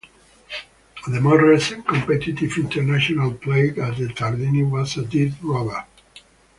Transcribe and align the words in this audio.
The 1.09 1.21
most 1.21 1.41
recent 1.43 1.87
competitive 1.87 2.57
international 2.57 3.35
played 3.35 3.77
at 3.77 3.97
the 3.97 4.07
Tardini 4.07 4.63
was 4.67 4.97
a 4.97 5.05
dead 5.05 5.35
rubber. 5.43 5.85